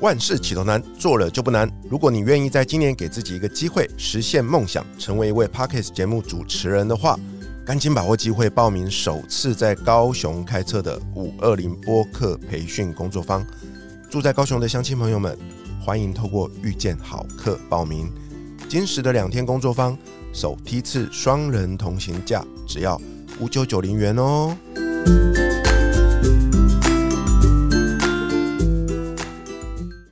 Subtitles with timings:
[0.00, 1.68] 万事起头难，做了就不难。
[1.90, 7.18] 如果你愿意在今年给自己一个机会，实现梦想，成为一位 Podcast 节目主持人的话，
[7.64, 13.44] 赶紧把握机会报名首次在高雄开设的五二零播客培训工作坊。
[14.08, 15.36] 住在高雄的乡亲朋友们，
[15.84, 18.08] 欢迎透过遇见好客报名。
[18.68, 19.98] 今时的两天工作坊，
[20.32, 23.00] 首梯次双人同行价只要
[23.40, 24.56] 五九九零元哦。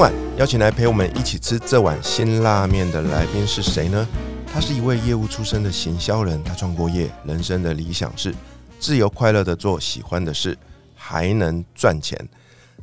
[0.00, 4.08] 晚邀请来陪我们一起吃这碗辛辣面的来宾是谁呢？
[4.50, 8.34] 他是一位业务出身的行销人，他创过业，人生的理想是
[8.78, 10.56] 自由快乐的做喜欢的事，
[10.94, 12.18] 还能赚钱。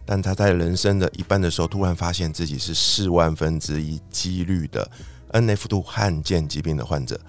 [0.05, 4.87] 但他在人生的一半的时候，突然发现自己是四万分之一几率的
[5.31, 7.19] NF 度罕见疾病的患者。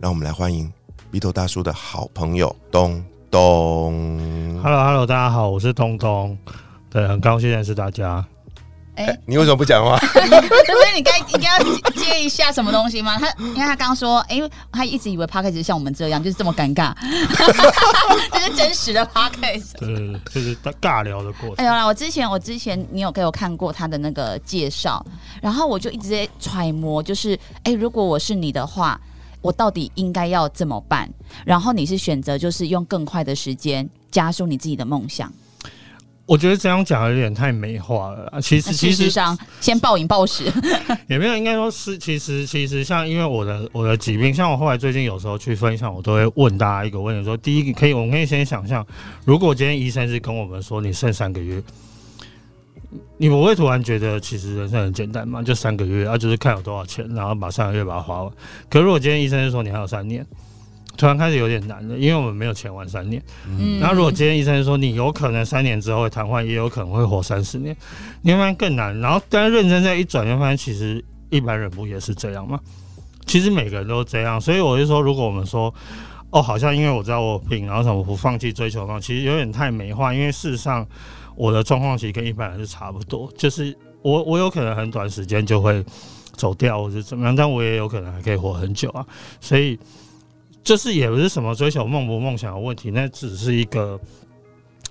[0.00, 0.72] 让我们来欢迎
[1.10, 4.58] 鼻头大叔的好朋友东东。
[4.62, 6.38] Hello Hello，大家好，我是东东，
[6.88, 8.26] 对，很高兴认识大家。
[8.96, 9.98] 哎、哎你为什么不讲话？
[10.12, 10.94] 对 不对？
[10.94, 13.16] 你该应该要接一下什么东西吗？
[13.18, 14.40] 他你看他刚刚说，哎、
[14.72, 16.94] 他一直以为 p c a s 像我们这样，就是这么尴尬，
[18.32, 21.56] 这是真实的 p c a s 对对对，就是尬聊的过程。
[21.56, 25.04] 哎呦啦，我之前我之前你有给我看过他的那个介绍，
[25.42, 28.98] 然后我就一直在揣摩，就是哎、如果我是你的话，
[29.42, 31.08] 我到底应该要怎么办？
[31.44, 35.32] 然后你是选择就是用更快的时间加速你自己的梦想。
[36.26, 38.40] 我觉得这样讲有点太美化了啦。
[38.40, 40.44] 其实其实上，先暴饮暴食，
[41.08, 48.86] 也没有，应该说是其实其实像因为我的我的疾病，像我后来最近有时候去分享，我都会问大家一个问题：说第一个可以，我们可以先想象，
[49.24, 51.62] 如果今天医生是跟我们说你剩三个月。
[53.18, 55.42] 你不会突然觉得其实人生很简单嘛？
[55.42, 58.32] 就三个月，啊，就是看有多少钱，然后把三个月把它花完。
[58.68, 60.24] 可如果今天医生是说你还有三年，
[60.96, 63.22] 突然开始有点难了，因为我们没有钱玩三年。
[63.46, 67.76] 嗯然后如果今天医生说你有可能三年之后会瘫痪，也有可能会活三十年，
[68.22, 68.98] 你会发现更难。
[69.00, 72.58] 然后但是认真再一转，就发现其实一般人不也是这样吗？
[73.26, 75.72] 其实每个人都这样，所以我就说，如果我们说
[76.30, 80.14] 哦，好像因为我知道我有病，然后什么不放弃追求嘛，其实有点太美化。
[80.14, 80.86] 因为事实上
[81.34, 85.84] 我的状况其实跟一般人是差不多，就是我我有可能很短时间就会
[86.34, 89.04] 走掉或者怎么样，但我也有可能还可以活很久啊，
[89.40, 89.78] 所以。
[90.66, 93.96] 就是也不是什么追求梦不梦想的问题，那只是一个，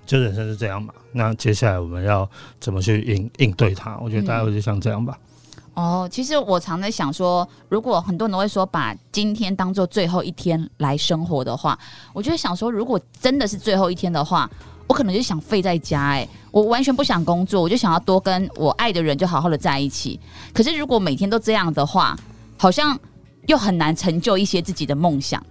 [0.06, 0.94] 就人生是这样嘛。
[1.12, 2.26] 那接下来我们要
[2.58, 3.98] 怎么去应应对它？
[3.98, 5.18] 我觉得大概就像这样吧。
[5.74, 11.78] 哦，其实我常在想说，如果很多人都会说把今天当做最后一天来生活的话，
[12.14, 14.50] 我就会想说，如果真的是最后一天的话，
[14.86, 20.18] 我可能就想废在家、哎，我完全不想工作，我就想要多跟我爱的人就好好的在一起。
[20.54, 22.18] 可是如果每天都这样的话，
[22.56, 22.98] 好像
[23.46, 25.44] 又很难成就一些自己的梦想。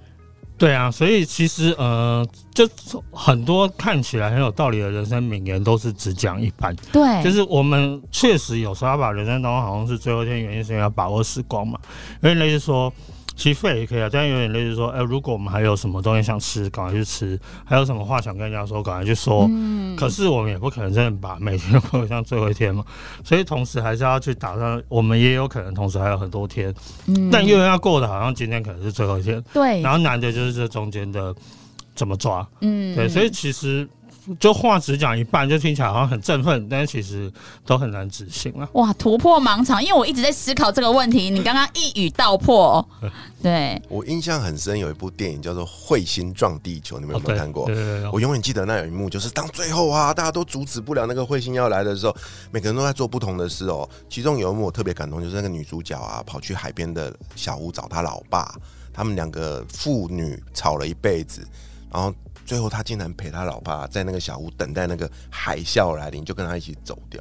[0.57, 2.65] 对啊，所以其实呃，就
[3.11, 6.73] 很多看起来很有道理的人生名言都是只讲一半。
[6.93, 11.77] 对，就是我们确实有时候要把人生当中好像是最后一天，原因是因为要把握时光嘛。
[12.23, 12.93] 因为类似说，
[13.35, 19.45] 其实废也可以啊，但有点类似说，哎、如果我们还有什么东西想吃，赶快去吃；还有什么话想跟人家说，赶快去说。
[19.49, 22.83] 嗯，可是我们也不可能真的把每天都过得像最后一天嘛，
[23.23, 26.73] 所以同时还是要去打算，我们也有可能同时还有很多天，
[27.07, 27.29] 嗯。
[27.29, 31.35] 但又要过得好像今天可能是最后一天，对，然后难的就是这中间的
[31.93, 32.95] 怎么抓，嗯。
[32.95, 33.87] 对，所以其实
[34.39, 37.31] 就话只讲一半，就听起来好像很振奋，但是其实
[37.65, 38.67] 都很难执行了。
[38.73, 42.87] 哇，突破盲场，因为我一直在思考这个问题，你刚刚一语道破，
[43.41, 47.65] 对，我印象很深，有一部电影叫做《彗星撞地球》，你们有没有看过？
[47.67, 52.15] 对对对我永远记得那有一幕，就是当最后啊，大家都阻止不了那个彗星要来的时候，
[52.51, 53.87] 每个人都在做不同的事哦。
[54.09, 58.55] 其中有一幕我特别感动，就是那个女主角啊，跑去海边的小屋找她老爸，
[58.91, 61.45] 他们两个父女吵了一辈子，
[61.91, 62.13] 然后
[62.45, 67.19] 最后他竟然陪他老爸在那个小屋等待那个海啸来临，就跟他一起走掉。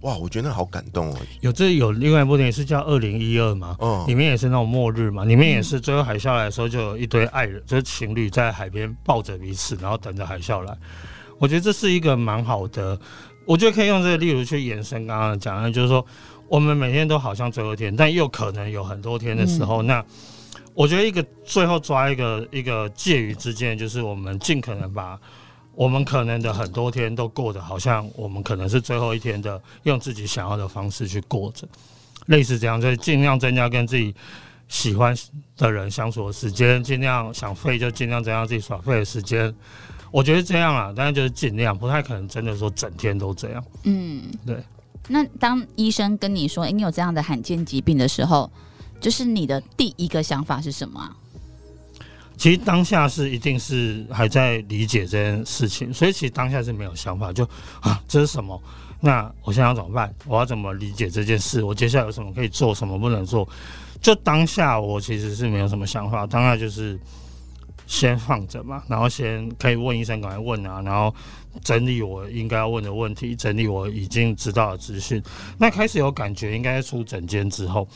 [0.00, 1.16] 哇，我觉得那好感动哦。
[1.42, 10.76] 有这有另外一部电影是叫《二零一二》嘛，嗯里面也是那种末日嘛，里面也是最后海啸来的时候，就有一堆爱人，就是情侣在海边抱着彼此，然后等着海啸来。
[11.38, 12.98] 我觉得这是一个蛮好的，
[13.44, 16.04] 我觉得可以用这个例如去延伸刚刚讲的，就是说
[16.52, 20.04] 我们每天都好像最后一天，但又可能有很多天的时候，那
[20.74, 25.18] 我觉得一个最后抓一个一个介于之间，就是我们尽可能把
[25.74, 31.66] 我们可能的很多天都过得好像我们可能是最后一天的，用自己想要的方式去过着，
[32.26, 34.14] 类似这样，就尽量增加跟自己
[34.68, 35.16] 喜欢
[35.56, 39.50] 的人相处的时间，尽量想废就尽量增加自己耍废的时间。
[40.10, 43.64] 我觉得这样啊，当然就是尽量，不太可能真的说整天都这样。
[43.84, 44.58] 嗯，对。
[45.08, 48.50] 那当医生跟你说，哎、你有这样的罕见疾病的时候，
[49.00, 51.16] 就是你的第一个想法是什么？
[52.36, 57.44] 其实当下是一定是还在理解这件事情，所以其实当下是没有想法，就
[57.80, 58.60] 啊这是什么？
[59.00, 60.12] 那我现在要怎么办？
[60.26, 61.62] 我要怎么理解这件事？
[61.62, 63.48] 我接下来有什么可以做，什么不能做？
[64.00, 66.98] 就当下我其实是没有什么想法，当下就是
[67.86, 71.14] 先放着嘛，然后先可以问医生，赶快问啊，然后
[71.62, 75.22] 整理我应该要问的问题，整理我已经知道的资讯。
[75.58, 77.86] 那开始有感觉，应该是出整间之后，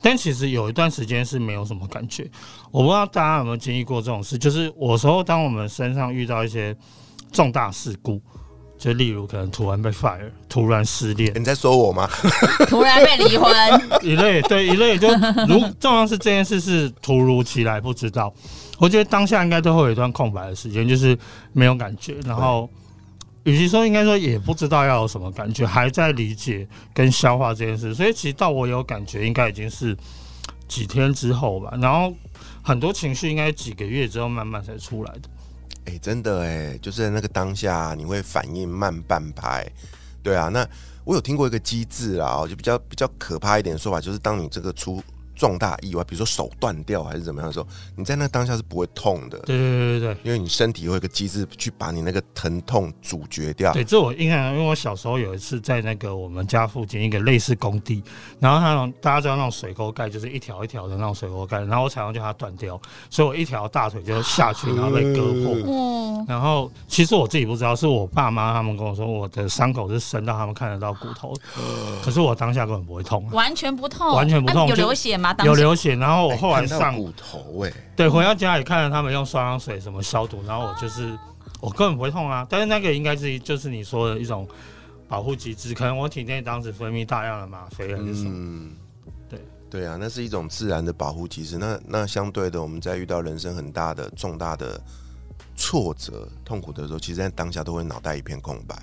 [0.00, 2.28] 但其实有一段时间是没有什么感觉。
[2.70, 6.76] 我不知道大家有没有经历过这种事，就是有时候当我们身上遇到一些
[7.32, 8.20] 重大事故，
[8.76, 12.08] 就例如可能突然被 fire，突然失恋你在说我吗？
[12.68, 13.50] 突然被离婚，
[14.02, 15.08] 一类，对一类就
[15.48, 18.34] 如 重要是这件事是突如其来，不知道。
[18.78, 21.16] 我觉得当下应该都会有一段空白的时间，就是
[21.52, 22.68] 没有感觉，然后
[23.44, 29.96] 与其说应该说也不知道要有什么感觉，还在理解跟消化这件事，所以其实到我有感觉，应该已经是
[30.66, 31.76] 几天之后吧。
[31.80, 32.14] 然后
[32.62, 35.28] 很多情绪应该几个月之后慢慢才出来的。
[35.86, 39.70] 哎、真的哎，就是那个当下，你会反应慢半拍。
[40.22, 40.66] 对啊，那
[41.04, 45.02] 我有听过一个机制啦，哦就比较比较可怕一点的说法，就是当你这个出
[45.34, 47.66] 重大意外，比如说手断掉还是怎么样的时候，
[47.96, 50.16] 你在那当下是不会痛的，对对对对对。
[50.22, 53.72] 因为你身体会有一个机制去把你那个疼痛阻绝掉。
[53.72, 58.02] 对，这我印象，因为我小时候有一次在那个我们家附近一个类似工地，
[58.38, 65.54] 然后那种大家知道那种水沟盖，就是一条一条的那种水沟盖，然后我踩上去它断掉，所以我一条大腿就下去，然后被割破。
[65.66, 71.34] 嗯，然后其实我自己不知道，是我爸妈他们跟我说，我的伤口是深到他们看得到骨头，
[72.02, 75.23] 可是我当下根本不会痛啊、完全不痛，完全不痛啊有流血吗？
[75.44, 81.16] 有流血，然后我哎后来上骨头哎、对，回到家里看着他们用双氧水什么消毒，然后我就是
[81.60, 82.46] 我根本不会痛啊。
[82.50, 84.46] 但是那个应该是就是你说的一种
[85.08, 88.30] 保护机制，可能我体内当时分泌大量的吗啡还是什么。
[88.32, 88.72] 嗯，
[89.28, 89.38] 对
[89.70, 91.58] 对啊，那是一种自然的保护机制。
[91.58, 94.80] 那那相对的，我们在遇到人生很大的重大的
[95.56, 98.76] 挫折、痛苦的时候，其实在当下都会脑袋一片空白。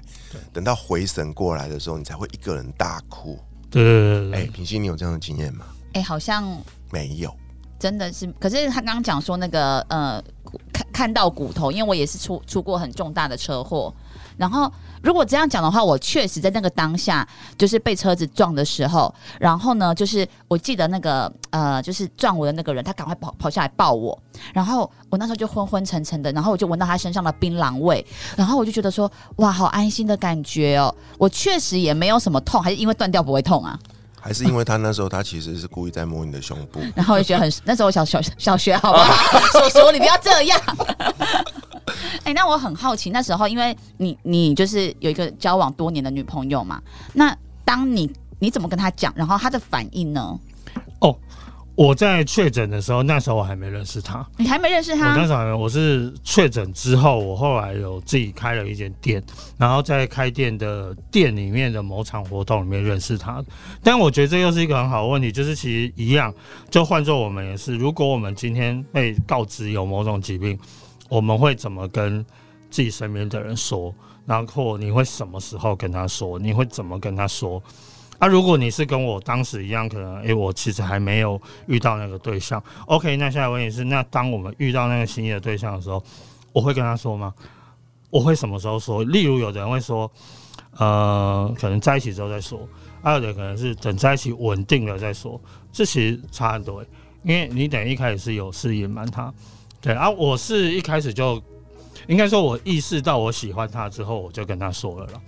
[0.54, 3.38] 等到回神过来的时候，你才会一个人大哭。
[3.70, 5.66] 对对对哎、对平心，你有这样的经验吗？
[5.94, 6.46] 哎、好像
[6.92, 7.34] 没有。
[7.80, 10.24] 真的是，可是他刚刚讲说那个呃，
[10.72, 13.92] 看看到骨头，因为我也是出出过很重大的车祸。
[14.38, 14.72] 然后
[15.02, 17.28] 如果这样讲的话，我确实在那个当下
[17.58, 24.18] 就是被车子撞的时候，然后呢，就是我记得那个呃，就是撞我的那个人，他赶快跑跑下来抱我，
[24.54, 28.06] 然后我那时候就昏昏沉沉的，然后我就闻到他身上的槟榔味，
[28.38, 30.94] 然后我就觉得说哇，好安心的感觉哦。
[31.18, 33.80] 我确实也没有什么痛，还是因为断掉不会痛啊。
[34.22, 39.40] 还是因为他那时候他其实是故意在摸你的胸部， 然后我就觉得很，那时候我小小小学，好不好？
[39.52, 40.62] 叔叔，你不要这样。
[42.24, 46.82] 哎、那我很好奇，那时候因为你你就是有一个交往多年的女朋友嘛，
[47.14, 47.36] 那
[47.66, 48.10] 当你
[48.40, 50.40] 你怎么跟她讲，然后她的反应呢？
[51.76, 54.26] 我在确诊的时候，那时候我还没认识他。
[54.38, 59.24] 你还没认识他我那，时候还没我是确诊之后，我后来有自己开了一间店，
[59.58, 63.44] 然后在开店的店里面的某场活动里面认识他。
[63.82, 66.34] 但我觉得这又是一个很好的问题，就是其实一样，
[66.70, 70.60] 就换做我们也是，如果我们今天被告知有某种疾病，
[71.10, 72.24] 我们会怎么跟
[72.70, 73.94] 自己身边的人说？
[74.26, 76.38] 然后你会什么时候跟他说？
[76.38, 77.62] 你会怎么跟他说？
[78.22, 82.64] 啊，如果你是跟我当时一样，可能诶、我其实还没有遇到那个对象。
[82.86, 86.04] OK，那下一个问题是，那当我们遇到那个心仪的对象的时候，
[86.54, 87.34] 我会跟他说吗？
[88.12, 89.04] 我会什么时候说？
[89.06, 90.12] 例如，有的人会说，
[90.78, 92.60] 呃，可能在一起之后再说；，
[93.02, 95.42] 还有的可能是等在一起稳定了再说。
[95.72, 96.88] 这其实差很多、欸，
[97.24, 99.34] 因为你等一开始是有事隐瞒他，
[99.82, 101.42] 对啊，我是一开始就
[102.08, 105.22] 应该说，我意识到我喜欢他之后，我就跟他说了了。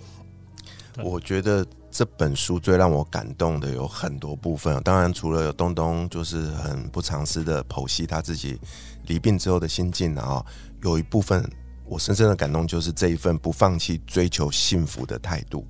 [1.02, 8.58] 我觉得这本书最让我感动的有很多部分，当然除了有东东就是很不藏私的剖析他自己
[9.06, 10.44] 离病之后的心境啊，
[10.82, 11.48] 有一部分
[11.84, 15.64] 我深深的感动就是这一份不放弃追求幸福的态度。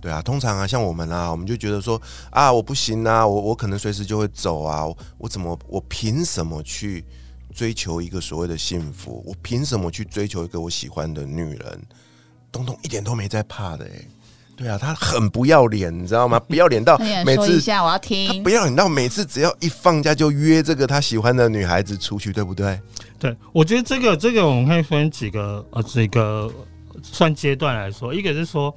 [0.00, 4.86] 对啊，通常啊，像我们啊，我们就觉得说啊，我不行啊，我我可能随时就会走啊，
[5.18, 7.04] 我怎么我凭什么去
[7.52, 9.20] 追求一个所谓的幸福？
[9.26, 11.82] 我凭什么去追求一个我喜欢的女人？
[12.52, 13.90] 东东一点都没在怕的哎、
[14.56, 16.40] 对啊，他很不要脸，你知道吗？
[16.48, 18.50] 不要脸到每次说一下，我要他听不。
[18.50, 22.80] 要脸到每次只要一放假就约这个他喜欢的女孩子出去，对不对？
[23.18, 26.50] 对，我觉得这个这个我们可以分几个呃几个
[27.02, 28.74] 算阶段来说，一个是说。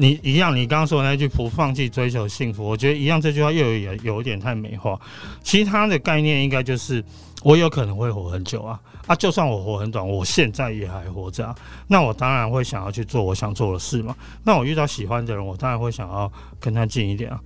[0.00, 4.96] 你一样，你刚刚说的那句“不放弃追求幸福”，我觉得一样，这句话又有有有一点太美化。
[5.42, 7.02] 其他的概念应该就是，
[7.42, 9.14] 我有可能会活很久啊啊！
[9.14, 11.54] 就算我活很短，我现在也还活着啊，
[11.86, 14.14] 那我当然会想要去做我想做的事嘛。
[14.44, 17.40] 那我遇到喜欢的人，我当然会想要跟他近一点啊，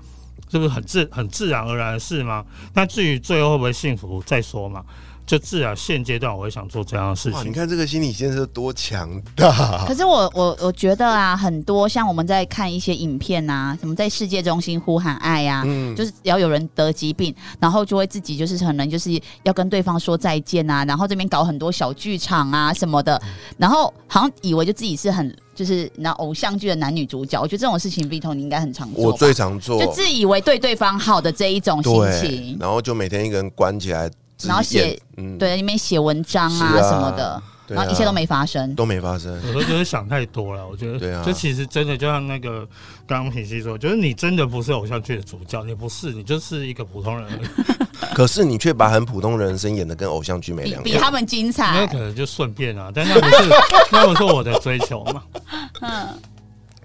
[0.48, 2.44] 这不是很自很自然而然的事吗？
[2.74, 4.84] 那至于最后会不会幸福，再说嘛。
[5.24, 7.44] 就自然现阶段我会想做这样的事情。
[7.46, 9.84] 你看这个心理建设多强大！
[9.86, 19.10] 可是我我我觉得啊，很多像我们在看一些影片啊，什么在世界中心呼喊爱呀，嗯，就是要有人得疾病，然后就会自己就是可能就是
[19.44, 23.20] 要跟对方说再见啊，然后这边搞很多小剧场啊什么的，
[23.56, 27.40] 然后好像以为就自己是很就是那偶像剧的男女主角。
[27.40, 34.10] 我觉得这种事情 Vito 你应该很常做，我最常做，就自以为对对方好的这一种心情，然后就每天一个人关起来。
[34.48, 34.98] 然后写，
[35.38, 39.32] 对，里面写文章啊什么的，然后一切都没发生，都没发生。
[39.46, 42.66] 有时候就是想太多了，我觉得，对啊，就其实真的就像那个
[43.06, 47.40] 刚刚平西说，就是你真的不是偶像剧的主角，你不是，你就是一个普通人。
[48.14, 51.72] 可是你却把很普通人生演的跟偶像剧没两样，比他们精彩。
[51.72, 53.48] 那可能就顺便啊，但那不是，
[53.90, 55.22] 那不是我的追求嘛。
[55.80, 56.08] 嗯，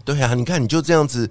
[0.06, 1.30] 对啊，你看你就这样子，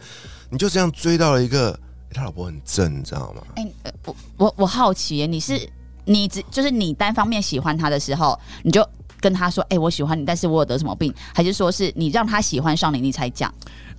[0.51, 1.79] 你就这样追到了一个
[2.13, 3.43] 他老婆很正，你知道吗？
[3.55, 3.67] 哎，
[4.05, 5.67] 我我我好奇，你是？
[6.07, 8.89] 你只就是你单方面喜欢他的时候，你就
[9.21, 13.53] 跟他说：“哎，我喜欢你，但是我有得什么病？”还是说是你让他喜欢上你，你才讲？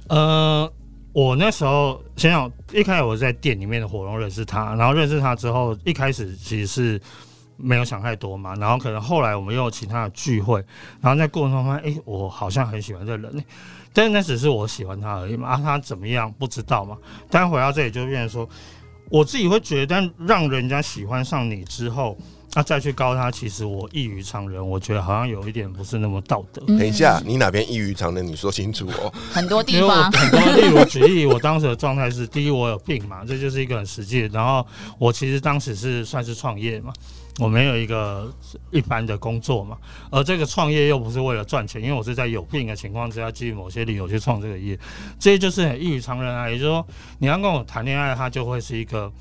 [0.08, 0.72] 呃，
[1.12, 7.02] 我那时候想想，一开始我在店里面的活动认识他，然后认识他之后，一开始其实是
[7.58, 10.64] 没有想太多嘛，然后可能后来我们又有其他的聚会，
[11.02, 13.44] 然后在过程中发现，哎，我好像很喜欢这人，
[13.92, 16.96] 但是那只是我喜欢他而已嘛，啊，他怎么样不知道嘛，
[17.30, 18.48] 但回到这里就变成说。
[19.10, 22.18] 我自己会觉得，但让人家喜欢上你之后，
[22.54, 24.66] 那再去告他，其实我异于常人。
[24.68, 26.62] 我觉得好像有一点不是那么道德。
[26.66, 28.26] 等一下，你哪边异于常人？
[28.26, 29.14] 你说清楚哦。
[29.32, 34.22] 很多地方，很多例如举例，我当时的状态是：第一，我有病嘛，这就是一个很实际。
[34.34, 34.66] 然后
[34.98, 36.92] 我其实当时是算是创业嘛。
[37.40, 38.34] 我没有一个
[38.72, 39.78] 一般的工作嘛，
[40.10, 44.76] 而这个创业又不是为了赚钱，因为我是在有病的情况之下，基于某些理由去创这个业，
[45.20, 46.50] 这些就是很异于常人啊。
[46.50, 46.88] 也就是说，
[47.20, 49.12] 你要跟我谈恋爱，他就会是一个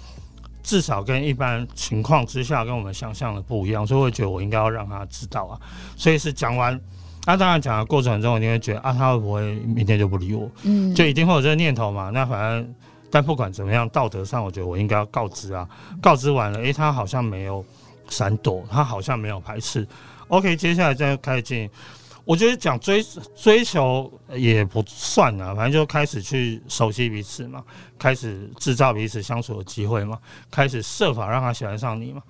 [0.66, 5.54] 至少跟一般情况之下跟我们想象的不一样，所以我觉得我应该要让他知道啊。
[5.94, 6.78] 所以是讲完，
[7.25, 10.50] 那当然讲的过程中，你会觉得啊，他会不会明天就不理我？
[10.64, 12.11] 嗯，就一定会有这个念头嘛。
[12.11, 12.75] 那反正，
[13.11, 15.66] 但不管怎么样，道德上我觉得我应该要告知啊。
[16.02, 17.64] 告知完了，诶，他好像没有。
[18.08, 19.85] 闪躲，他好像没有排斥。
[20.28, 21.68] OK，接下来再开始进。
[22.26, 23.02] 我觉得讲追
[23.37, 27.64] 追求也不算啊，反正就开始去熟悉彼此嘛，
[27.97, 30.18] 开始制造彼此相处的机会嘛，
[30.50, 32.21] 开始设法让他喜欢上你嘛。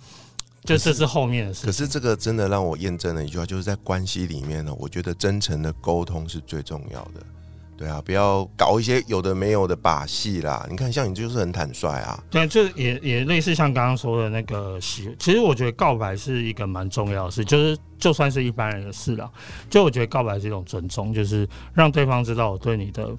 [0.65, 1.65] 就这是后面的事。
[1.65, 7.25] 可是这个真的让我验证了一句话，就是在关系里面呢，我觉得真诚的沟通是最重要的。
[7.76, 10.66] 对啊，不要搞一些有的没有的把戏啦。
[10.71, 12.18] 你看，像你就是很坦率啊。
[12.30, 15.14] 对，就也也类似像刚刚说的那个喜。
[15.18, 19.30] 其实我觉得告白是一个蛮重要的事，就是就算是一般人的事了。
[19.68, 23.11] 就我觉得告白是一种尊重，就是让对方知道我对你的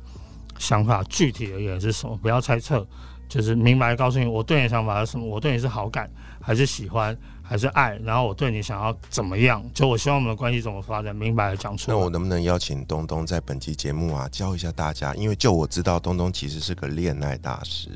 [0.58, 2.84] 想法具体而言是什么，不要猜测，
[3.30, 6.10] 就是明白告诉你我对你的想法是什么，我对你是好感
[6.42, 7.16] 还是喜欢。
[7.48, 9.64] 还是爱，然后我对你想要怎么样？
[9.74, 11.98] 就我希望我们的关系怎么发展，明白的讲出来。
[11.98, 15.16] 那我能不能邀请东东在本期节目啊，教一下大家？
[15.16, 17.90] 因为就我知道，东东其实是个恋爱大师。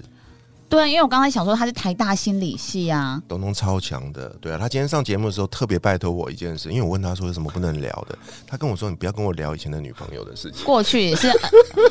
[0.72, 4.30] 对，因为我刚才想说他是台大心理系啊，东东超强的。
[4.40, 10.64] 对啊，他今天上节目的时候特别拜托我一件事，因为我问他说有什么不能聊的，他跟我说你不要跟我聊以前的女朋友的事情。
[10.64, 11.30] 过去也是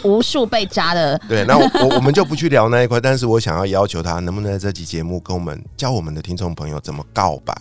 [0.03, 1.19] 无数被渣的。
[1.29, 7.55] 对，那我我们就不去聊那一块，但是我想要要求他，能不能在这期节目跟我们教我们的听众朋友怎么告白？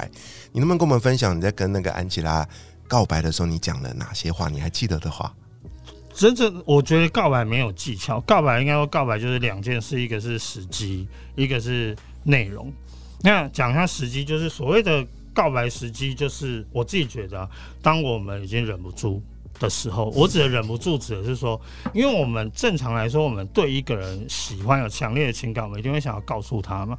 [0.53, 2.47] 你能不能跟我们分享你在跟那个安琪拉
[2.87, 4.47] 告白的时候，你讲了哪些话？
[4.47, 5.33] 你还记得的话？
[6.19, 12.69] 真正我觉得告白没有技巧，告白应该说告白就是两件事，一个是时机，一个是内容。
[13.21, 17.49] 那讲一下时机，就是所谓的告白时机，就是我自己觉得，
[17.81, 19.23] 当我们已经忍不住
[19.61, 21.57] 的时候，我指的忍不住指的是说，
[21.93, 26.97] 因为我们正常来说，我们对一个人喜欢有强烈的情感，我们一定会想要告诉他嘛。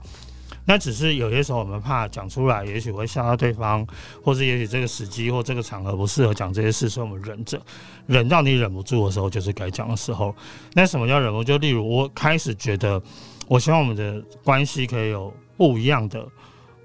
[0.65, 3.87] 那只是有些时候我们怕讲出来，也许会吓到对方，
[4.23, 7.61] 或者也许这个时机或这个场合不适合讲这些事，所以我们忍着，
[8.07, 10.35] 忍到你忍不住的时候，就是该讲的时候。
[10.75, 11.45] 那什么叫忍不住？
[11.45, 13.01] 就例如我开始觉得，
[13.49, 16.27] 我希望我们的关系可以有不一样的，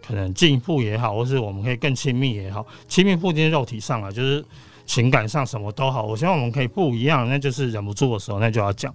[0.06, 4.44] 可能进一步也好，或是我们可以更亲密也好，亲密不一定肉体上啊，就是
[4.86, 6.04] 情感上什么都好。
[6.04, 8.94] 我希望我们可以不一样，那就是忍不住的时候，那就要讲。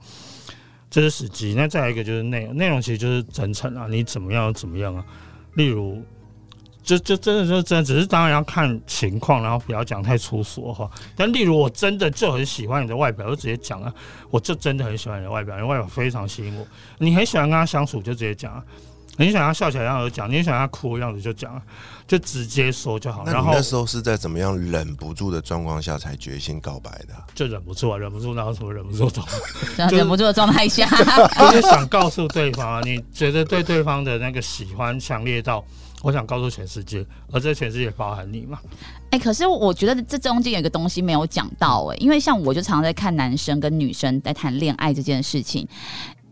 [0.91, 5.05] 这是时机，那再来一个就是内容，内容其实就是真诚啊，你怎么样怎么样啊？
[5.55, 6.03] 例如，
[6.83, 10.91] 就就真的就真的，只是当然要看情况，然后不要讲太粗俗哈。
[11.15, 13.95] 但例如我真的就很喜欢你的外表，就直接讲啊，
[14.31, 16.67] 我就真的很喜欢你的外表，你外表非常吸引我。
[16.99, 18.65] 你很喜欢跟他相处，就直接讲啊。
[19.21, 21.61] 你想要笑起来样子讲，你想要哭的样子就讲，
[22.09, 23.23] 就直接说就好。
[23.27, 27.27] 那然后你那时候是在怎么样忍不住的状况下才决心告白的啊？
[27.35, 29.11] 就忍不住啊，忍不住，然后什么忍不住，
[29.77, 30.89] 这样忍不住的状态下，
[31.39, 35.63] 就是想告诉对方啊，你觉得对对方的那个喜欢强烈到，
[36.03, 38.59] 我想告诉全世界，而这全世界包含你嘛。
[39.11, 45.69] 哎、可是我觉得这中间有一个东西没有讲到哎、因为像我就常常在看男生跟女生在谈恋爱这件事情，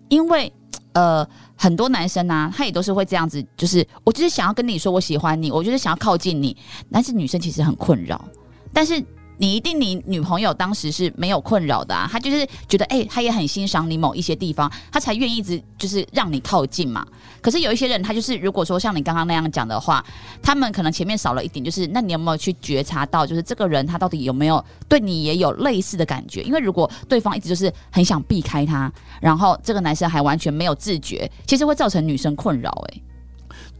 [0.08, 0.50] 因为
[0.92, 1.28] 呃
[1.58, 6.56] 很多男生啊，他也都是会这样子，就是我就是想要跟你说我喜欢你，我就是想要靠近你，
[6.90, 8.24] 但是女生其实很困扰，
[8.72, 9.04] 但是。
[9.38, 17.06] 你一定，你女朋友当时是没有困扰的啊，她就是觉得，哎、她也很欣赏你某一些地方，她才愿意一直就是让你靠近嘛。
[17.40, 20.04] 可是有一些人，他就是如果说像你刚刚那样讲的话，
[20.42, 26.42] 他们可能前面少了一点，就是那你有没有去觉察到，就是这个人他到底有没有对你也有类似的感觉？
[26.42, 32.70] 因为如果对方一直就是很想避开他，然后这个男生还完全没有自觉，其实会造成女生困扰。
[32.88, 33.00] 哎，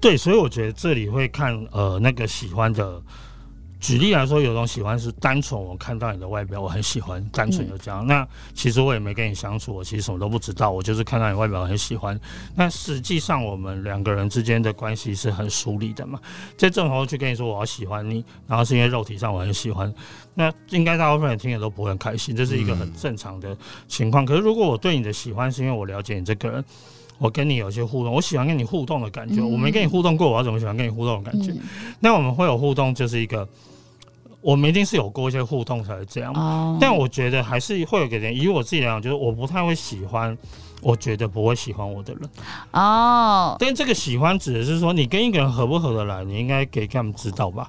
[0.00, 3.02] 对，所以我觉得这里会看呃那个喜欢的。
[3.80, 8.06] 举例来说，有种喜欢是单纯我看到你的外表，我很喜欢，单纯就这样。
[8.06, 12.18] 那其实我也没跟你相处，我其实什么都不知道，我就是看到你外表很喜欢。
[12.56, 16.20] 那实际上我们两个人之间的关系是很疏离的嘛。
[16.56, 19.92] 在这种时候去跟你说我要喜欢你，然后是因为肉体上我很喜欢，
[20.35, 23.56] 那应该大部分人听了都不会很开心，这是一个很正常的
[23.87, 24.26] 情况。
[24.26, 26.64] 可是如果我对你的喜欢是因为我了解你这个人。
[27.18, 29.40] 我跟你有一些互动，我喜欢跟你互动的感觉。
[29.40, 31.52] 嗯我没跟你互动过，我要怎么喜欢跟你互动的感觉？
[31.52, 31.60] 嗯
[32.00, 33.46] 那我们会有互动，就是一个
[34.40, 36.32] 我们一定是有过一些互动才会这样。
[36.34, 40.37] 哦但我觉得还是会有一个点，以我自己来讲，就是我不太会喜欢，
[40.80, 42.22] 我觉得不会喜欢我的人。
[42.72, 47.68] 哦，但这个喜欢指的是说，你跟一个人合不合得来，你应该给他们知道吧？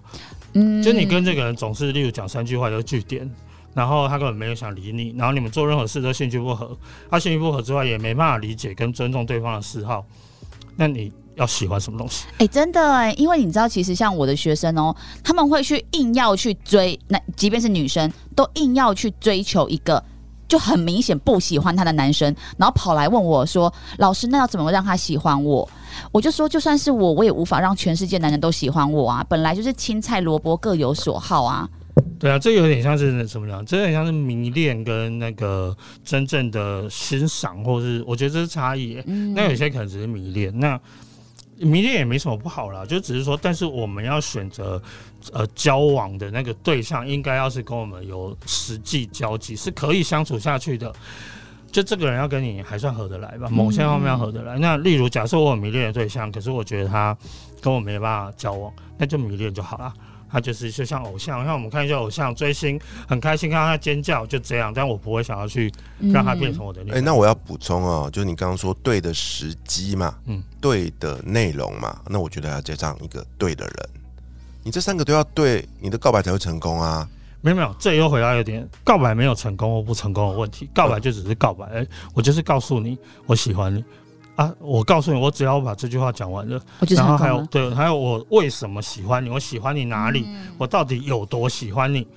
[0.54, 3.30] 嗯就你跟这个人总是，例如讲三句话就句点，
[3.74, 6.76] 然后他根本没有想理你，然后你们做任何事都兴趣不合，
[7.10, 10.04] 他兴趣不合之外，也没办法理解跟尊重对方的嗜好，
[10.76, 12.26] 那你要喜欢什么东西？
[12.40, 20.04] 哎、真的哎，因为你知道，其实像我的学生哦，他们会去硬要去追，那即便是女生，都硬要去追求一个
[20.48, 25.70] 就很明显不喜欢他的男生，然后跑来问我说：“老师，那要怎么让他喜欢我？”
[26.12, 29.24] 我就说，就算是我，我也无法让全世界男人都喜欢我啊！
[29.30, 31.70] 本来就是青菜萝卜各有所好啊。
[32.20, 33.66] 对啊，这有点像是什么讲？
[33.66, 39.02] 这有点像是迷恋跟那个真正的欣赏，或是我觉得这是差异
[39.34, 40.80] 那有些可能只是迷恋，那
[41.58, 44.82] 迷恋也没什么不好啦，就只是说，但是我们要选择
[45.32, 50.94] 呃交往的那个对象，应该要是跟我们有实际交集，是可以相处下去的。
[51.72, 54.58] 就这个人要跟你还算合得来吧，某些方面要合得来。
[54.58, 57.16] 那例如，假设我有迷恋的对象，可是我觉得他
[57.62, 59.94] 跟我没办法交往，那就迷恋就好了。
[60.32, 64.74] 他就是就像偶像，像我们看一些偶像追星，很开心看到他尖叫，就这样。
[64.74, 65.72] 但我不会想要去
[66.14, 67.04] 让他变成我的恋哎、人。
[67.04, 73.90] 那我要补充哦，就是你刚刚说对的时机嘛，嗯嗯，对的内容嘛，那我觉得要加上一个对的人，
[74.64, 77.08] 你这三个都要对，你的告白才会成功啊。
[77.42, 83.84] 没有没有，这又回到一点，告白没有成功或不成功的问题，告白就只是告白，哎、我就是告诉你我喜欢你
[84.40, 86.62] 啊，我告诉你，我只要把这句话讲完了，
[86.96, 87.28] 然后还。
[87.28, 92.08] 有对，还有我为什么喜欢你，我喜欢你哪里，嗯我到底有多喜欢你。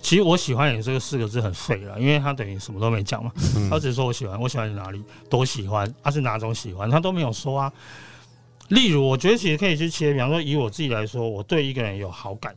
[0.00, 7.70] 其实我喜欢你这个四个字很废了，因为他等于什么都没讲嘛，嗯他只是说我喜欢，我喜欢你哪里，多喜欢，他、是哪种喜欢，他都没有说啊。
[8.68, 12.54] 例如，我觉得其实可以去切，比方说以我自己来说，我对一个人有好感，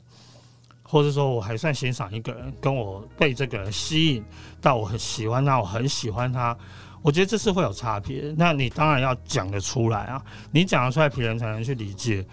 [0.83, 4.23] 或者说我还算欣赏一个人，跟我被这个人吸引
[4.61, 6.57] 到，我很喜欢他，我很喜欢他，
[7.01, 8.33] 我觉得这是会有差别。
[8.37, 12.25] 那你当然要讲得出来啊，你讲得出来，别人才能去理解。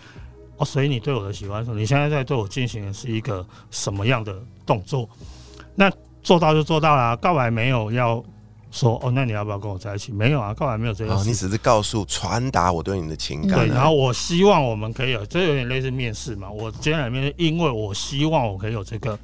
[0.58, 5.08] 哦，所以你对我的喜欢是，你现在在对我进行的是一个什么样的动作？
[5.74, 5.88] 那
[6.22, 8.20] 做到就做到啦，告白没有要
[8.72, 10.10] 说哦，那你要不要跟我在一起？
[10.10, 16.50] 没有啊，告白没有这个你只是告诉传达我对你的情感、啊，对，然后我希望我们可以有，这有点类似面试嘛。
[16.50, 19.16] 我今天来面试，因为我希望我可以有这个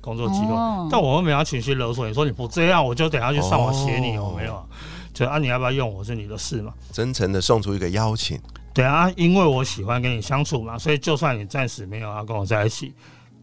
[0.00, 2.06] 工作机会，哦但我又没有要情绪勒索。
[2.06, 4.64] 你说你不这样，我就等下去上网写你，哦有没有啊？
[5.12, 6.72] 就啊，你要不要用我是你的事嘛？
[6.92, 8.38] 真诚的送出一个邀请，
[8.72, 12.94] 对啊，因为我喜欢跟你相处嘛，所以就算你暂时没有要跟我在一起，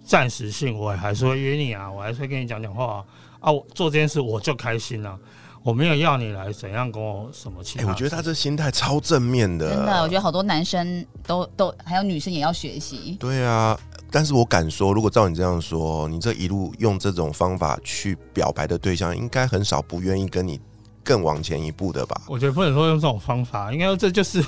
[0.05, 3.05] 暂时性我也还是会约你啊，我还是会跟你讲讲话啊。
[3.41, 5.19] 啊，我做这件事我就开心了、
[5.61, 7.91] 我没有要你来怎样跟我什么其哎、他事。
[7.91, 13.17] 我觉得他这心态超正面的，真的，我觉得好多男生都都还有女生也要学习。
[13.19, 13.77] 对啊，
[14.15, 20.58] 但是我敢说，如果照你这样说，你这一路用这种方法去表白的对象，应该很少不愿意跟你
[21.04, 22.21] 更往前一步的吧？
[22.25, 24.41] 我觉得不能说用这种方法，应该说这就是，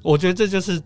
[0.00, 0.80] 我觉得这就是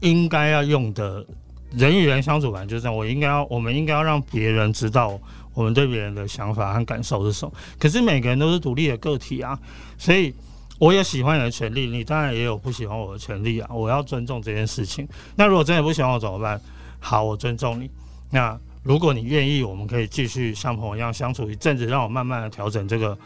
[0.00, 1.24] 应该要用的
[1.70, 5.16] 人与人相处本来就是这样，我应该要，我们应该要让别人知道
[5.54, 7.54] 我们对别人的想法和感受是什么。
[7.78, 9.56] 可是每个人都是独立的个体啊，
[9.96, 10.34] 所以
[10.80, 13.70] 我有喜欢你的权利，你当然也有不喜欢我的权利啊。
[13.72, 15.08] 我要尊重这件事情。
[15.36, 16.60] 那如果真的不喜欢我怎么办？
[17.00, 17.90] 好，我尊重你。
[18.30, 23.16] 那如果你愿意，我们可以继续像朋友一样相处一阵子，让我慢慢的调整这个。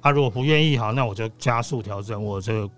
[0.00, 2.70] 啊，如果不愿意，好，那我就加速调整我这个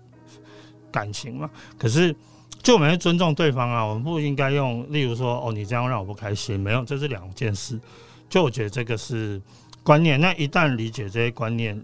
[0.91, 1.49] 感情嘛。
[1.77, 2.15] 可是。
[2.63, 7.79] 就我们要尊重对方啊，我们不应该用，例如说，哦，你这样让我不开心，没有，这是两件事。
[8.27, 9.39] 就我觉得这个是
[9.83, 11.79] 观念，那一旦理解这些观念，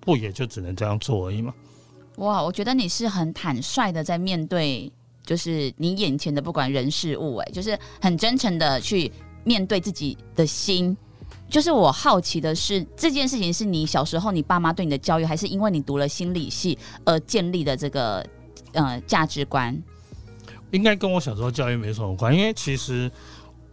[0.00, 1.54] 不也就只能这样做而已吗？
[2.16, 4.92] 哇，我觉得你是很坦率的在面对，
[5.24, 9.10] 就是你眼前的不管人事物，哎，就是很真诚的去
[9.44, 10.96] 面对自己的心。
[11.48, 18.24] 就是我好奇的是，这件事情是你小时候你爸妈对你的教育，还是因为你读了心理系而建立的这个？
[18.72, 19.80] 呃，价值观
[20.72, 23.08] 应该跟我小时候教育没什么关，因为其实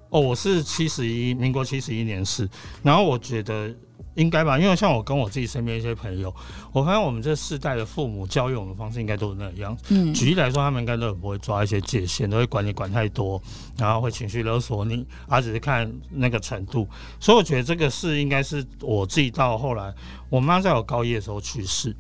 [0.10, 2.48] 哦，我是七十一，民国七十一年是，
[2.84, 3.76] 然后我觉得
[4.16, 6.34] 应该吧，因为像我跟我自己身边一些朋友，
[6.74, 9.78] 我发现我们这世代的父母教育我们方式应该都是那样。
[9.90, 13.42] 嗯，举例来说，他们应该都不会抓一些界限，都会管你管太多，
[13.78, 16.88] 然后会情绪勒索你，而只是看那个程度。
[17.20, 19.94] 所以我觉得这个事应该是我自己到后来，
[20.30, 21.96] 我妈在我高一的时候去世。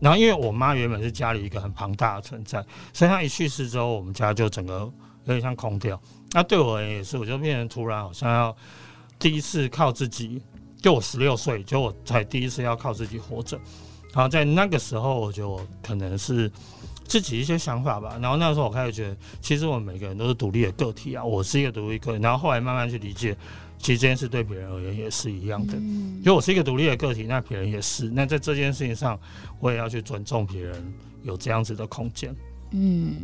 [0.00, 4.78] 然后，因为我妈原本是家里一个很庞大的存在，所以她一去世之后，我们家就整个
[5.24, 6.00] 有点像空掉。
[6.30, 8.56] 那对我而言也是，我就变成突然好像要
[9.18, 10.40] 第一次靠自己。
[10.80, 13.58] 就我十六岁，就我才第一次要靠自己活着。
[14.14, 16.50] 然后在那个时候，我觉得我可能是
[17.04, 18.18] 自己一些想法吧。
[18.20, 22.22] 然后那时候我开始觉得，其实我们每个人都是独立的个体啊，我是一个独立个体。
[22.22, 23.36] 然后后来慢慢去理解。
[23.80, 28.10] 其实这件事对别人而言也是一样的，因为我是一个独立的个体，那别人也是。
[28.10, 29.16] 那在这件事情上，
[29.60, 32.34] 我也要去尊重别人有这样子的空间。
[32.72, 33.18] 嗯，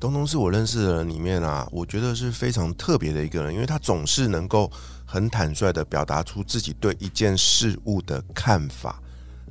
[0.00, 4.70] 东东是我认识的人里面啊，我觉得是非常特别的一个人，因为他总是能够
[5.04, 9.00] 很坦率的表达出自己对一件事物的看法。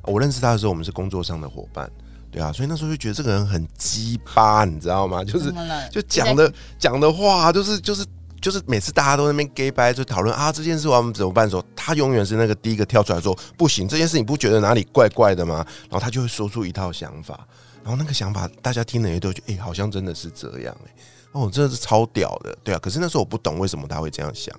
[0.04, 1.90] 我认识他的时候，我们是工作上的伙伴，
[2.30, 5.22] 对啊，所以那时候就觉得这个人很鸡巴，你知道吗？
[5.22, 5.52] 就是
[5.90, 8.04] 就讲的讲的话，就是就是。
[8.40, 15.66] 就是每次大家都那边 gay 掰，就讨论啊这件事我们怎么办的时候，他永远是那个第一个跳出来说不行，这件事你不觉得哪里怪怪的吗？
[15.90, 17.44] 然后他就会说出一套想法，
[17.88, 20.92] 然后那个想法大家听了也都觉得，哎，好像真的是这样，哎，
[21.32, 22.78] 哦，真的是超屌的，对啊。
[22.78, 24.54] 可是那时候我不懂为什么他会这样想，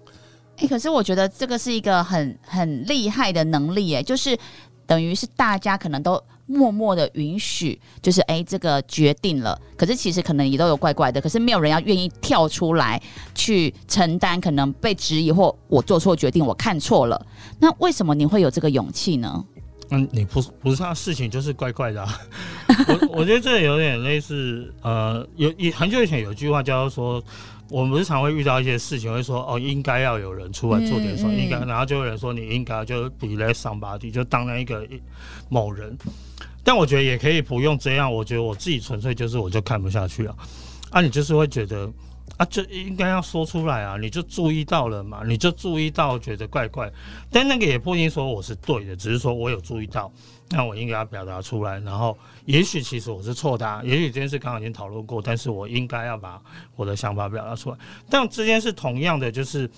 [0.58, 4.36] 哎，可是我觉得这个是一个很很厉害的能力，哎，就是
[4.88, 6.20] 等于是大家可能都。
[6.52, 9.56] 默默的允许，就是哎，这个决定了。
[9.78, 13.00] 可是其实可能也都有怪怪的，可是没有人要愿意跳出来
[13.36, 17.24] 去承担可能被质疑或我做错决定，我看错了。
[17.60, 19.46] 那为什么你会有这个勇气呢？
[19.91, 22.06] 嗯，你不不是他事情就是怪怪的。
[22.88, 27.23] 我我觉得这有点类似，呃，有有很久以前有句话叫做说。
[27.71, 34.84] 我们日常会遇到一些事情，会说哦，应该要有人出来做点什么，应该，然后就有人说你应该就 relay somebody，，就当那一个
[35.49, 35.95] 某人。
[36.63, 40.36] 但我觉得也可以不用这样，我觉得我自己纯粹就是我就看不下去了，
[40.89, 41.88] 啊，你就是会觉得。
[42.38, 43.98] 啊，就应该要说出来啊！
[43.98, 46.89] 你就注意到了嘛，你就注意到觉得怪怪，
[47.30, 50.10] 但那个也不一定说我是对的，只是说我有注意到，
[50.50, 51.80] 那我应该要表达出来。
[51.80, 56.42] 然后，也许其实我是错的，也许这件事刚刚已经讨论过，但是我应该要把
[56.78, 57.78] 我的想法表达出来。
[58.10, 59.70] 但这件事同样的，就是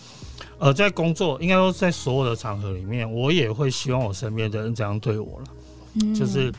[0.60, 5.46] 呃，在工作，应该说在所有的场合里面，我也会希望我身边的人这样对我了。
[5.96, 6.52] 嗯，就是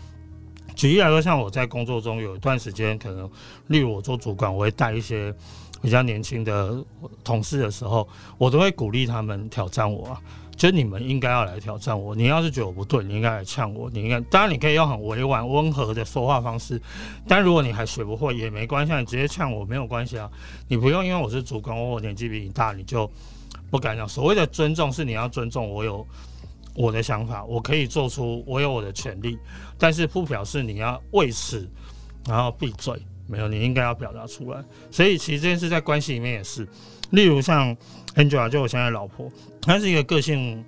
[0.74, 3.30] 举例来说，像我在工作中有一段时间，可能
[3.68, 5.32] 例如我做主管，我会带一些。
[5.82, 6.82] 比较年轻的
[7.22, 10.20] 同事的时候，我都会鼓励他们挑战我啊，
[10.56, 12.14] 就你们应该要来挑战我。
[12.14, 13.90] 你要是觉得我不对，你应该来呛我。
[13.90, 16.80] 你应该，当然你可以用很委婉、温和的说话方式，
[17.26, 20.30] 但如果你还学不会也没关系，你直接呛我没有关系啊。
[20.68, 23.10] 你不用因为我是主管，我年纪比你大，你就
[23.68, 24.08] 不敢讲。
[24.08, 26.06] 所谓的尊重是你要尊重我有
[26.76, 29.36] 我的想法，我可以做出我有我的权利，
[29.76, 31.68] 但是不表示你要为此
[32.24, 33.02] 然后闭嘴。
[33.32, 34.62] 没有，你应该要表达出来。
[34.90, 36.68] 所以其实这件事在关系里面也是，
[37.12, 37.74] 例如像
[38.14, 40.62] Angela，就我现在老婆，她是一个个性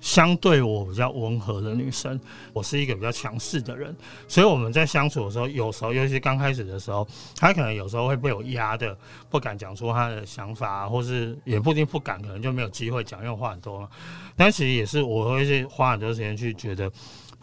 [0.00, 2.20] 相对我比较温和的女生，
[2.52, 3.92] 我是一个比较强势的人，
[4.28, 8.96] 所以我们在相处的时候，有时候尤其刚开始的时候，她可能有时候会被我压的，
[9.28, 13.88] 不敢讲出她的想法，或是也不一定不敢，可能就没有机会讲，因为话很多嘛。
[14.36, 16.88] 但其实也是我会去花很多时间去觉得。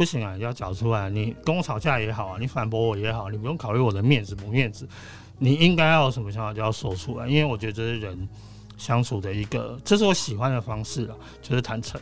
[0.02, 1.12] 不行啊，要找出来。
[1.12, 4.90] 你跟我吵架也好啊，你反驳我也好，你不用考虑我的面子不面子。
[5.38, 8.28] 你应该要有什么想法就要说出来，因为我觉得这是人
[8.80, 12.02] 相处的一个，这是我喜欢的方式了，就是坦诚。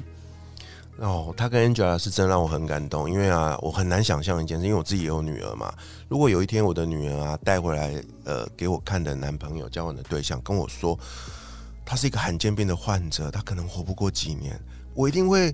[0.99, 5.73] 哦，他跟 Angela 是真让我很感动，因为啊，我很难想象一件事，因为我自己也有女儿嘛。
[6.07, 10.97] 如果有一天我的女儿啊带回来，呃，给我看的男朋友交往的对象跟我说，
[11.85, 14.57] 他是一个罕见病的患者，他可能活不过几年，
[14.93, 15.53] 我一定会，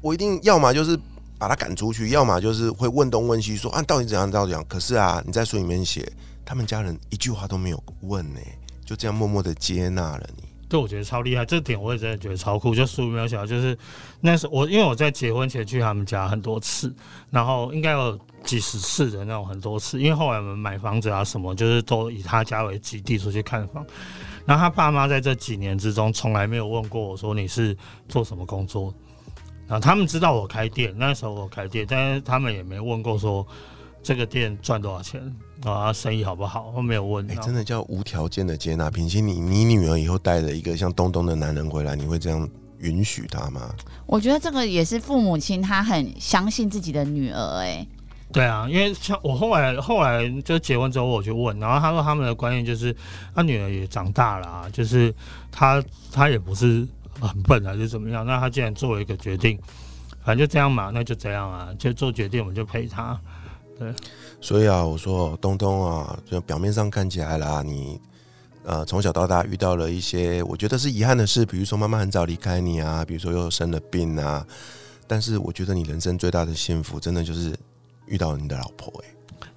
[0.00, 0.98] 我一定要么就是
[1.38, 4.64] 把他赶出去，要么就是会问东问西，说啊到底怎样，到底怎样。
[4.68, 6.10] 可是啊，你在书里面写，
[6.44, 8.40] 他们家人一句话都没有问呢，
[8.84, 10.44] 就这样默默的接纳了你。
[10.66, 12.74] 对，我觉得超厉害，这点我也真的觉得超酷。
[12.74, 13.76] 就书里面写，就是
[14.20, 16.92] 那时我因为我在结婚前去他们家很多次，
[17.30, 20.00] 然后应该有几十次的那种很多次。
[20.00, 23.86] 因为后来我们买房子啊什么，就是都以他家为基地出去看房。
[24.46, 27.76] 然后他爸妈在这几年之中从来没有问过我说你是
[28.08, 28.92] 做什么工作。
[29.66, 33.46] 然后他们知道我开店，那时候我开店，但是他们也没问过说
[34.02, 35.20] 这个店赚多少钱。
[35.64, 36.70] 啊，生意好不好？
[36.76, 37.26] 我没有问。
[37.30, 38.90] 哎，真的叫无条件的接纳。
[38.90, 42.46] 平心，你你女儿以后带了一个像东东的男人回来，你会这样
[42.80, 43.74] 允许他吗？
[44.04, 47.60] 我觉得这个也是父母亲他很相信自己的女儿。
[47.60, 47.86] 哎，
[48.30, 52.94] 对啊，因为像我后来后来就结婚之后，我就问，然后他说他们的观念就是，
[53.34, 55.14] 他女儿也长大了，啊就是
[55.50, 56.86] 他他也不是
[57.20, 58.24] 很笨还是怎么样。
[58.26, 59.58] 那他既然做了一个决定，
[60.24, 63.18] 反正就这样嘛，那就这样啊，就做决定我们就陪他。
[63.78, 63.92] 对。
[64.40, 68.00] 所以啊，我说东东啊，就表面上看起来啦，你
[68.62, 74.46] 呃从小到大遇到了一些我觉得是遗憾的事，比如说妈妈很早离开你啊，比如说又生了病啊，
[75.06, 77.56] 但是我觉得你人生最大的幸福，真的就是
[78.06, 79.08] 遇到你的老婆哎。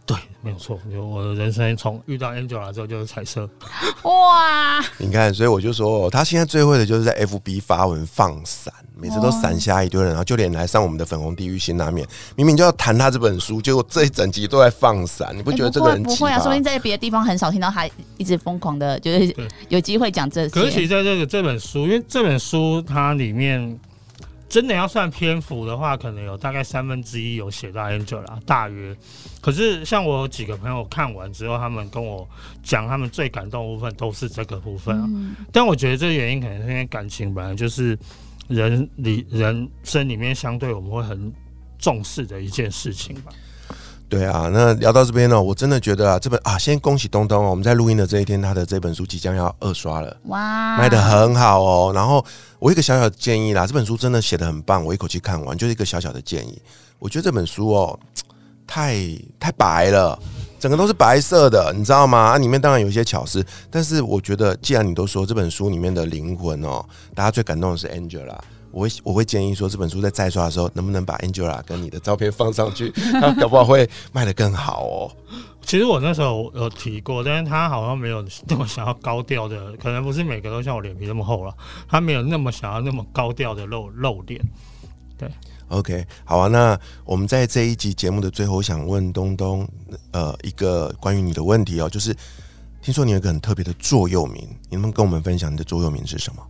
[0.07, 0.79] 对，没有错。
[0.89, 3.47] 就我的人生从遇到 Angela 之后就是彩色。
[4.03, 4.81] 哇！
[4.97, 15.35] 你看，所以我就说，他现在最会的就是在 FB 发文放闪，每次都闪瞎一堆人，然后就连来上我们的粉红地狱辛拉面，明明就要谈他这本书，结果这一整集都在放闪。
[15.35, 16.39] 你不觉得这个人不会啊？
[16.39, 19.35] 说不定在别的地方很少听到他一直疯狂的，就是
[19.67, 20.49] 有机会讲这些。
[20.49, 23.77] 可是在这个这本书，因为这本书它里面。
[24.49, 28.95] 真的要算篇幅的话，可能有大概三分之一有写到 Angela，，大约。
[29.41, 32.27] 可是像我有几个朋友看完之后，他们跟我
[32.63, 35.10] 讲，他们最感动部分都是这个部分啊。
[35.51, 37.97] 但我觉得这个原因可能是因为感情本来就是
[38.47, 41.33] 人里人生里面相对我们会很
[41.77, 43.31] 重视的一件事情吧。
[44.09, 47.49] 对啊，那聊到这边呢，我真的觉得啊，这本啊，先恭喜东东哦！
[47.49, 51.91] 我们在录音的这一天，他的这本书即将要二刷了，哇，卖的很好哦。
[51.93, 52.23] 然后
[52.57, 56.61] 我一个小小的建议啦，这本书真的写的很棒，我一口气看完，就是一个小小的建议。
[56.99, 57.99] 我觉得这本书哦，
[58.65, 58.95] 太
[59.37, 60.17] 太白了，
[60.57, 62.17] 整个都是白色的，你知道吗？
[62.17, 66.81] 啊，里面当然有一些巧思，但是我觉得，既然你都说这本书里面的灵魂哦，
[67.13, 68.37] 大家最感动的是 Angela。
[68.71, 75.12] 我会我会建议说，这本书在再刷的时候，能不能把 Angela 跟你的照片放上去， 他搞不好会卖的更好哦。
[75.62, 81.53] 其实我那时候有提过，但是他好像没有那么想要高调的，可能不是每个都像我脸皮那么厚了，
[81.89, 84.41] 他没有那么想要那么高调的露露脸。
[85.17, 85.30] 对
[85.67, 86.47] ，OK，好啊。
[86.47, 89.67] 那我们在这一集节目的最后，想问东东，
[90.12, 92.15] 呃，一个关于你的问题哦，就是
[92.82, 96.41] 听说你有一个很特别的座右铭，你能不能跟我们分享你的座右铭是什么？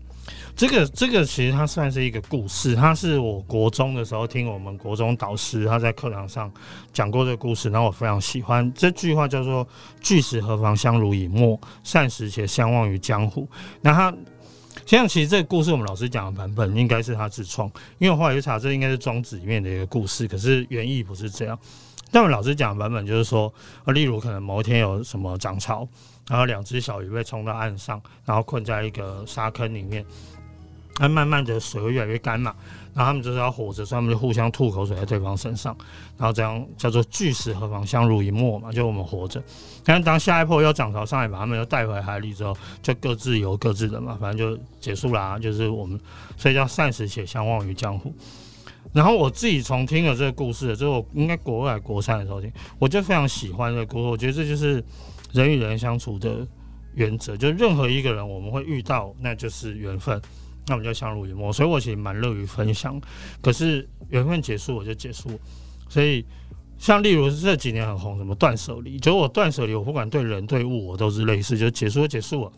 [0.58, 6.52] 这个这个其实它算是一个故事，它是我国中的时候听我们国中导师他在课堂上
[6.92, 9.66] 讲过这个故事，然后我非常喜欢这句话叫做
[10.02, 13.48] “巨石何妨相濡以沫，善时且相忘于江湖”。
[13.82, 14.12] 那他
[14.84, 21.60] 像其实这个故事我们老师讲的版本应该是他自创，因为我后来查，这应该是庄子里面的一个故事，可是原意不是这样。
[22.10, 23.54] 但我们老师讲的版本就是说，
[23.86, 25.88] 呃，例如可能某一天有什么涨潮，
[26.28, 30.04] 然后两只小鱼被冲到岸上，然后困在一个沙坑里面。
[31.00, 32.56] 那慢慢的水会越来越干嘛，
[32.94, 35.76] 然后他们就是要活着，所以他们就互相吐口水在对方身上，
[36.18, 39.42] 然后这样叫做巨石何妨相濡以沫嘛，就我们活着。
[39.84, 45.38] 但当下一波又涨潮上来，把他们又带回海里之后，就各自游各自的嘛，反正就结束啦。
[45.38, 46.00] 就是我们
[46.36, 48.12] 所以叫善时且相忘于江湖。
[48.92, 54.08] 然后我自己从听了这个故事之后，应该国外国三的时候听，我就非常喜欢这个故事。
[54.08, 54.84] 我觉得这就是
[55.32, 56.48] 人与人相处的
[56.96, 60.20] 原则，就任何一个人我们会遇到，那就是缘分。
[60.68, 63.00] 那我们就相濡以沫，所以我其实蛮乐于分享。
[63.42, 65.40] 可是缘分结束我就结束，
[65.90, 66.26] 所以
[66.78, 72.52] 像例如这几年很红什么断舍离，就我断舍离，我不管对人对物，我都是类似，就结束就结束了。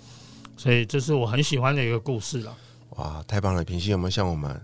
[0.58, 2.54] 所以这是我很喜欢的一个故事了。
[2.98, 3.64] 哇，太棒了！
[3.64, 4.60] 平心有没有像我们？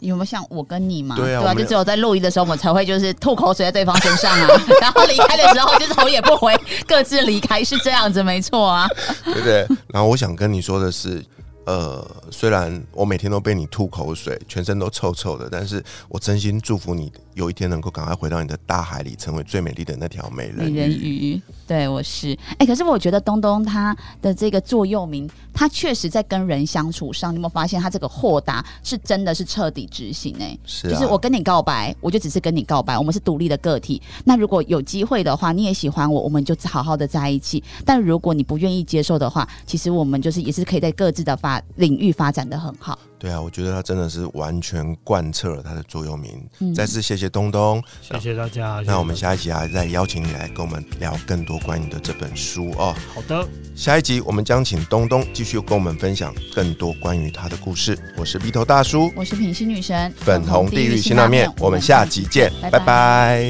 [0.00, 1.16] 有没有像我跟你嘛？
[1.16, 4.46] 对啊，就只有在录音的时候，我们才会就是吐口水在对方身上啊，
[4.80, 8.86] 然后离开的时候就头也不回，各自离开，是这样子，没错啊。
[9.24, 9.66] 对不对？
[9.88, 11.20] 然后我想跟你说的是。
[11.68, 22.36] 呃，虽然我每天都被你吐口水，全身都臭臭的，但是我真心祝福你有一天能够赶快回到你的大海里，成为最美丽的那条美人美人鱼，对我是。
[22.58, 30.58] 哎、可是我觉得东东他的这个座右铭，他确实在跟人相处上，你有没有发现他这个豁达是真的是彻底执行、哎。
[30.66, 34.02] 是啊，就是我跟你告白，我就只是跟你告白，我们是独立的个体。
[34.24, 37.62] 那如果有机会的话，你也喜欢我，我们就好好的在一起。
[37.84, 42.98] 但如果你不愿意接受的话，其实我们就是也是可以在各自的发领域发展的很好。
[43.18, 46.48] 对啊，我觉得他真的是完全贯彻了他的座右铭。
[46.60, 48.82] 嗯再次谢谢东东，谢谢大家。
[48.86, 52.94] 那我们下一集啊，再邀请你来跟我们聊更多关于你的这本书哦。
[53.12, 57.98] 好的，下一集我们将请东东继续跟我们分享更多关于他的故事。
[58.16, 63.44] 我是鼻头大叔，我是品心女神，粉红地狱辛拉面，我们下集见，拜拜